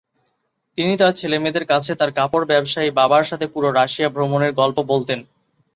[0.77, 5.19] তিনি তার ছেলেমেয়েদের কাছে তার কাপড়-ব্যবসায়ী বাবার সাথে পুরো রাশিয়া ভ্রমণের গল্প বলতেন।